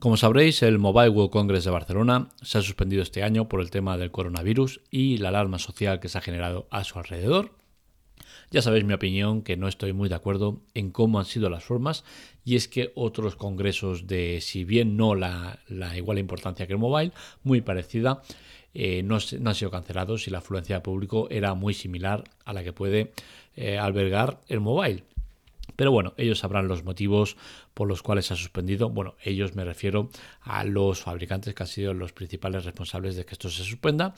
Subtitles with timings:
[0.00, 3.70] Como sabréis, el Mobile World Congress de Barcelona se ha suspendido este año por el
[3.70, 7.50] tema del coronavirus y la alarma social que se ha generado a su alrededor.
[8.50, 11.64] Ya sabéis mi opinión, que no estoy muy de acuerdo en cómo han sido las
[11.64, 12.02] formas,
[12.46, 15.58] y es que otros congresos de, si bien no la,
[15.94, 17.12] igual importancia que el mobile,
[17.42, 18.22] muy parecida,
[18.72, 22.64] eh, no, han sido cancelados y la afluencia de público era muy similar a la
[22.64, 23.12] que puede
[23.54, 25.04] eh, albergar el mobile.
[25.80, 27.38] Pero bueno, ellos sabrán los motivos
[27.72, 28.90] por los cuales se ha suspendido.
[28.90, 30.10] Bueno, ellos me refiero
[30.42, 34.12] a los fabricantes que han sido los principales responsables de que esto se suspenda.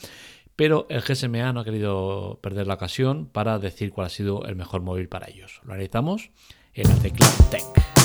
[0.57, 4.57] Pero el GSMA no ha querido perder la ocasión para decir cuál ha sido el
[4.57, 5.61] mejor móvil para ellos.
[5.62, 6.30] Lo analizamos
[6.75, 8.02] en la tecla.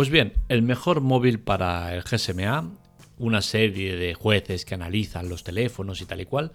[0.00, 2.70] Pues bien, el mejor móvil para el GSMA,
[3.18, 6.52] una serie de jueces que analizan los teléfonos y tal y cual,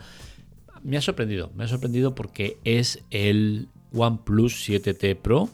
[0.81, 1.51] me ha sorprendido.
[1.53, 5.47] Me ha sorprendido porque es el OnePlus 7T Pro.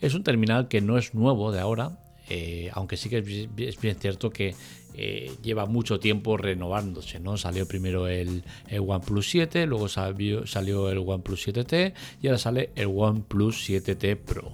[0.00, 1.98] Es un terminal que no es nuevo de ahora,
[2.30, 4.54] eh, aunque sí que es bien cierto que
[4.94, 7.36] eh, lleva mucho tiempo renovándose, ¿no?
[7.36, 12.86] Salió primero el, OnePlus 7, luego salió, salió el OnePlus 7T y ahora sale el
[12.86, 14.50] OnePlus 7T Pro.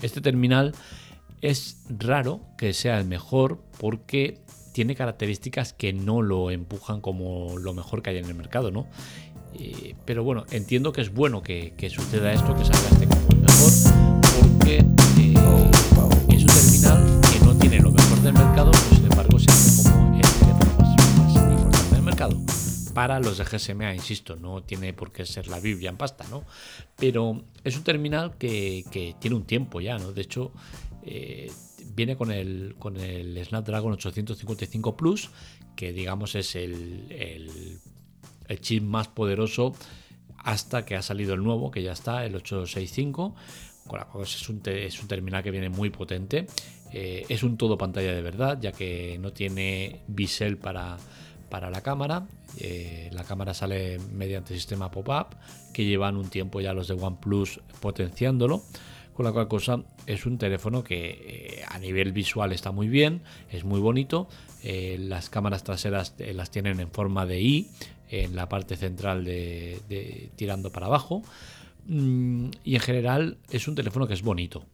[0.00, 0.74] Este terminal
[1.40, 4.40] es raro que sea el mejor porque
[4.74, 8.88] tiene características que no lo empujan como lo mejor que hay en el mercado, ¿no?
[9.54, 13.36] Eh, pero bueno, entiendo que es bueno que, suceda esto, que salga este como el
[13.38, 13.72] mejor,
[14.40, 15.70] porque eh,
[16.28, 19.90] es un terminal que no tiene lo mejor del mercado, pero sin embargo se hace
[19.90, 22.36] como el teléfono más, importante del mercado.
[22.94, 26.42] Para los de GSMA, insisto, no tiene por qué ser la Biblia en pasta, ¿no?
[26.96, 30.12] Pero es un terminal que, que tiene un tiempo ya, ¿no?
[30.12, 30.52] De hecho,
[31.06, 31.50] eh,
[31.94, 35.30] viene con el, con el Snapdragon 855 Plus,
[35.76, 39.74] que digamos es el, el, chip más poderoso
[40.38, 43.34] hasta que ha salido el nuevo, que ya está, el 865.
[43.86, 46.46] Con la cual es un, es un terminal que viene muy potente.
[46.92, 50.96] Eh, es un todo pantalla de verdad, ya que no tiene bisel para,
[51.50, 52.26] para la cámara.
[52.58, 55.36] Eh, la cámara sale mediante sistema pop-up,
[55.72, 58.62] que llevan un tiempo ya los de OnePlus potenciándolo.
[59.14, 63.22] Con la cual cosa es un teléfono que eh, a nivel visual está muy bien,
[63.50, 64.28] es muy bonito.
[64.64, 67.68] Eh, las cámaras traseras eh, las tienen en forma de I
[68.10, 71.22] en la parte central de, tirando para abajo.
[71.86, 74.64] Mm, y en general es un teléfono que es bonito.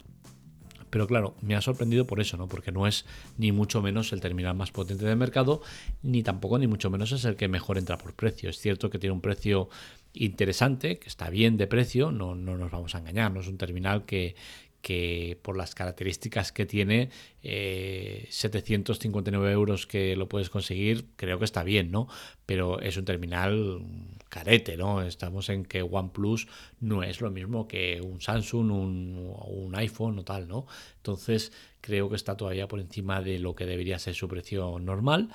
[0.89, 2.49] Pero claro, me ha sorprendido por eso, ¿no?
[2.49, 3.05] Porque no es
[3.39, 5.63] ni mucho menos el terminal más potente del mercado,
[6.03, 8.51] ni tampoco ni mucho menos es el que mejor entra por precio.
[8.51, 9.69] Es cierto que tiene un precio
[10.13, 13.59] interesante, que está bien de precio, no, no nos vamos a engañar, no es un
[13.59, 14.35] terminal que,
[14.83, 17.11] que por las características que tiene,
[17.43, 22.09] 759 eh, euros que lo puedes conseguir, creo que está bien, ¿no?
[22.47, 23.83] Pero es un terminal
[24.29, 25.03] carete, ¿no?
[25.03, 26.49] Estamos en que OnePlus
[26.81, 30.67] no es lo mismo que un Samsung, un, un iPhone o tal, ¿no?
[30.97, 35.31] Entonces creo que está todavía por encima de lo que debería ser su precio normal,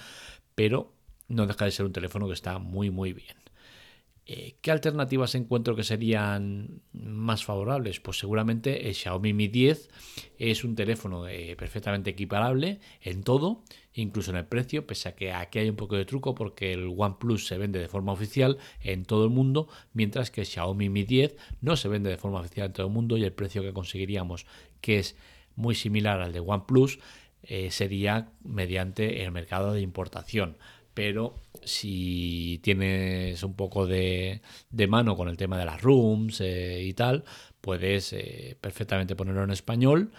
[0.55, 0.93] pero
[1.27, 3.44] no deja de ser un teléfono que está muy, muy bien.
[4.27, 7.99] Eh, ¿Qué alternativas encuentro que serían más favorables?
[7.99, 9.89] Pues seguramente el Xiaomi Mi 10
[10.39, 13.63] es un teléfono eh, perfectamente equiparable en todo,
[13.93, 16.91] incluso en el precio, pese a que aquí hay un poco de truco porque el
[16.97, 21.03] OnePlus se vende de forma oficial en todo el mundo, mientras que el Xiaomi Mi
[21.03, 23.73] 10 no se vende de forma oficial en todo el mundo y el precio que
[23.73, 24.47] conseguiríamos,
[24.81, 25.15] que es
[25.55, 26.97] muy similar al de OnePlus,
[27.43, 30.57] eh, sería mediante el mercado de importación
[30.95, 34.41] pero si tienes un poco de,
[34.87, 37.25] mano con el tema de las rooms eh, y tal,
[37.61, 40.11] puedes eh, perfectamente ponerlo en español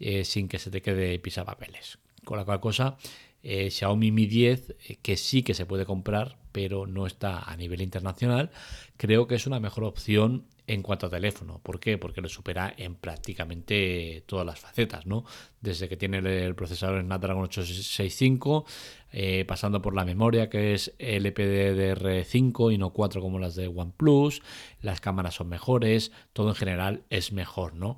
[0.00, 1.98] eh, sin que se te quede pisapapeles.
[2.24, 2.96] Con la cual cosa,
[3.42, 8.50] Xiaomi Mi 10, que sí que se puede comprar, pero no está a nivel internacional,
[8.96, 11.60] creo que es una mejor opción en cuanto a teléfono.
[11.62, 11.98] ¿Por qué?
[11.98, 15.24] Porque lo supera en prácticamente todas las facetas, ¿no?
[15.60, 18.64] Desde que tiene el procesador Snapdragon 865,
[19.12, 24.42] eh, pasando por la memoria que es LPDDR5 y no 4 como las de OnePlus,
[24.80, 27.96] las cámaras son mejores, todo en general es mejor, ¿no?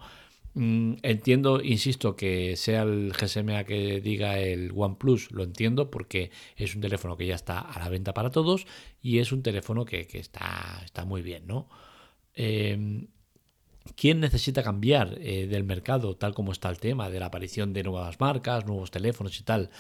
[0.54, 6.76] Mm, entiendo, insisto, que sea el GSMA que diga el OnePlus, lo entiendo porque es
[6.76, 8.66] un teléfono que ya está a la venta para todos
[9.02, 11.68] y es un teléfono que, está, está muy bien, ¿no?
[12.34, 13.08] Em,
[13.96, 17.82] ¿Quién necesita cambiar eh, del mercado tal como está el tema de la aparición de
[17.82, 19.70] nuevas marcas, nuevos teléfonos y tal?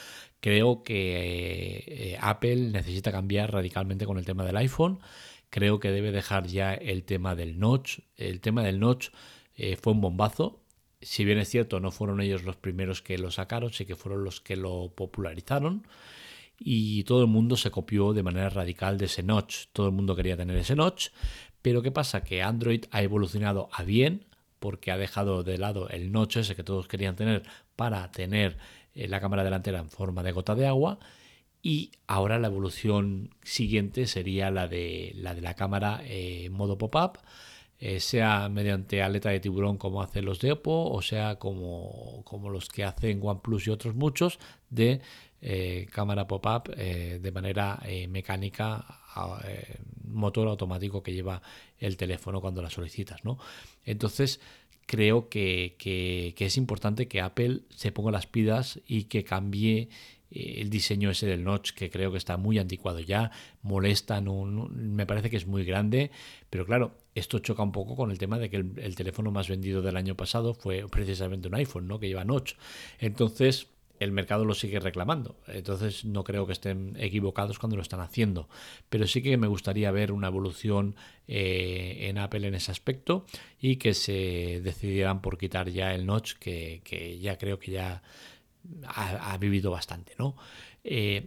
[0.40, 5.00] Creo que eh, Apple necesita cambiar radicalmente con el tema del iPhone.
[5.48, 8.00] Creo que debe dejar ya el tema del notch.
[8.16, 9.08] El tema del notch
[9.56, 10.60] eh, fue un bombazo.
[11.00, 14.22] Si bien es cierto, no fueron ellos los primeros que lo sacaron, sí que fueron
[14.22, 15.86] los que lo popularizaron.
[16.58, 19.66] y todo el mundo se copió de manera radical de ese notch.
[19.72, 21.08] Todo el mundo quería tener ese notch,
[21.64, 22.22] pero ¿qué pasa?
[22.22, 24.26] Que Android ha evolucionado a bien
[24.58, 27.42] porque ha dejado de lado el notch ese que todos querían tener
[27.74, 28.58] para tener
[28.94, 30.98] eh, la cámara delantera en forma de gota de agua
[31.62, 37.20] y ahora la evolución siguiente sería la de la, de la cámara en modo pop-up
[37.78, 42.50] eh, sea mediante aleta de tiburón como hacen los de Oppo o sea como, como
[42.50, 44.38] los que hacen OnePlus y otros muchos
[44.68, 45.00] de
[45.40, 47.80] eh, cámara pop-up eh, de manera
[48.10, 48.84] mecánica,
[50.14, 51.42] motor automático que lleva
[51.78, 53.24] el teléfono cuando la solicitas.
[53.24, 53.38] ¿no?
[53.84, 54.40] Entonces
[54.86, 55.76] creo que,
[56.38, 59.88] es importante que Apple se ponga las pidas y que cambie
[60.30, 63.30] el diseño ese del notch que creo que está muy anticuado ya,
[63.62, 66.10] molesta, no, me parece que es muy grande,
[66.50, 69.80] pero claro, esto choca un poco con el tema de que el, teléfono más vendido
[69.80, 72.00] del año pasado fue precisamente un iPhone, ¿no?
[72.00, 72.54] Que lleva notch.
[72.98, 73.68] Entonces,
[74.04, 75.36] el mercado lo sigue reclamando.
[75.48, 78.48] Entonces no creo que estén equivocados cuando lo están haciendo.
[78.88, 80.94] Pero sí que me gustaría ver una evolución
[81.26, 83.26] eh, en Apple en ese aspecto
[83.60, 88.02] y que se decidieran por quitar ya el notch, que, ya creo que ya
[88.86, 90.14] ha, vivido bastante.
[90.18, 90.36] ¿no?
[90.84, 91.26] Eh,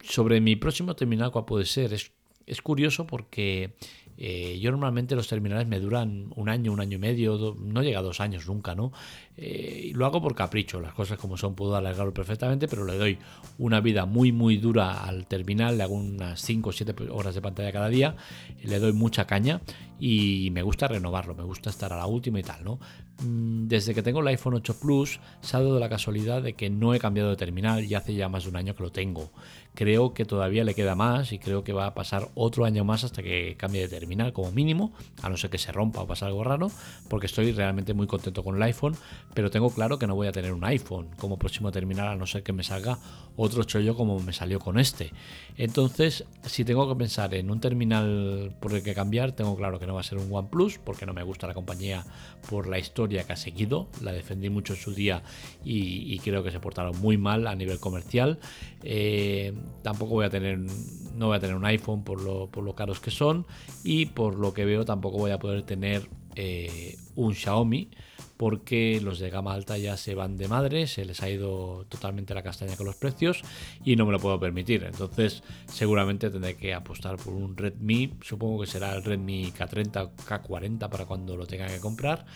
[0.00, 1.92] sobre mi próximo terminal, ¿cuál puede ser?
[1.92, 2.12] Es,
[2.46, 3.74] es curioso porque
[4.16, 7.98] eh, yo normalmente los terminales me duran un año, un año y medio, no llega
[7.98, 8.92] a dos años nunca, ¿no?
[9.36, 13.18] Eh, lo hago por capricho, las cosas como son puedo alargarlo perfectamente, pero le doy
[13.58, 17.42] una vida muy, muy dura al terminal, le hago unas 5 o 7 horas de
[17.42, 18.14] pantalla cada día,
[18.62, 19.60] le doy mucha caña
[19.98, 22.78] y me gusta renovarlo, me gusta estar a la última y tal, ¿no?
[23.22, 26.70] Mm, desde que tengo el iPhone 8 Plus, se ha dado la casualidad de que
[26.70, 29.30] no he cambiado de terminal y hace ya más de un año que lo tengo.
[29.74, 33.02] Creo que todavía le queda más y creo que va a pasar otro año más
[33.02, 34.92] hasta que cambie de terminal como mínimo,
[35.22, 36.70] a no ser que se rompa o pase algo raro,
[37.08, 38.96] porque estoy realmente muy contento con el iPhone,
[39.34, 42.26] pero tengo claro que no voy a tener un iPhone como próximo terminal a no
[42.26, 42.98] ser que me salga
[43.36, 45.10] otro chollo como me salió con este.
[45.56, 49.86] Entonces, si tengo que pensar en un terminal por el que cambiar, tengo claro que
[49.86, 52.04] no va a ser un OnePlus, porque no me gusta la compañía
[52.48, 55.22] por la historia que ha seguido, la defendí mucho en su día
[55.64, 58.38] y, creo que se portaron muy mal a nivel comercial.
[58.82, 59.52] Eh,
[59.82, 63.00] tampoco voy a tener, no voy a tener un iPhone por lo, por lo caros
[63.00, 63.46] que son
[63.82, 67.90] y por lo que veo tampoco voy a poder tener eh, un Xiaomi
[68.36, 72.34] porque los de gama alta ya se van de madre, se les ha ido totalmente
[72.34, 73.42] la castaña con los precios
[73.84, 74.84] y no me lo puedo permitir.
[74.84, 80.88] Entonces seguramente tendré que apostar por un Redmi, supongo que será el Redmi K30 K40
[80.88, 82.26] para cuando lo tenga que comprar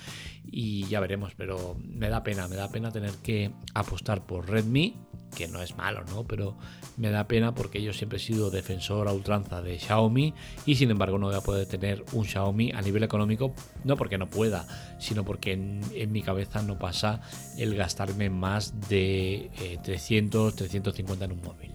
[0.44, 4.94] y ya veremos, pero me da pena, me da pena tener que apostar por Redmi
[5.34, 6.24] que no es malo, ¿no?
[6.24, 6.56] Pero
[6.96, 10.34] me da pena porque yo siempre he sido defensor a ultranza de Xiaomi
[10.66, 13.54] y sin embargo no voy a poder tener un Xiaomi a nivel económico,
[13.84, 14.66] no porque no pueda,
[14.98, 17.20] sino porque en, mi cabeza no pasa
[17.56, 19.50] el gastarme más de
[19.82, 21.72] 300, eh, 350 en un móvil.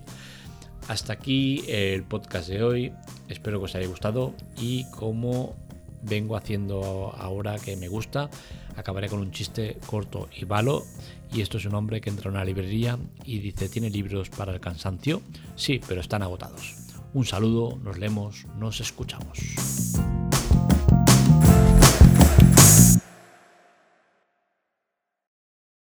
[0.87, 2.93] Hasta aquí el podcast de hoy,
[3.29, 5.55] espero que os haya gustado y como
[6.03, 8.29] vengo haciendo ahora que me gusta,
[8.75, 10.83] acabaré con un chiste corto y balo
[11.33, 14.53] y esto es un hombre que entra a una librería y dice, ¿tiene libros para
[14.53, 15.21] el cansancio?
[15.55, 16.75] Sí, pero están agotados.
[17.13, 19.39] Un saludo, nos leemos, nos escuchamos.